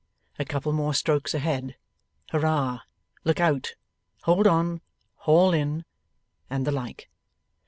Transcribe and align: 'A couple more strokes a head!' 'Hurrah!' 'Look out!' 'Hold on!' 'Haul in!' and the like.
'A 0.39 0.45
couple 0.45 0.73
more 0.73 0.95
strokes 0.95 1.31
a 1.35 1.37
head!' 1.37 1.75
'Hurrah!' 2.31 2.79
'Look 3.23 3.39
out!' 3.39 3.75
'Hold 4.23 4.47
on!' 4.47 4.81
'Haul 5.17 5.53
in!' 5.53 5.85
and 6.49 6.65
the 6.65 6.71
like. 6.71 7.07